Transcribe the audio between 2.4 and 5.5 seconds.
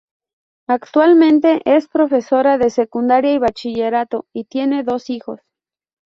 de secundaria y bachillerato y tiene dos hijos.